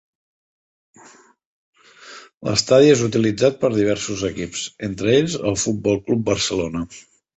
[2.49, 6.83] L'estadi és utilitzat per diversos equips, entre ells el Futbol Club Barcelona.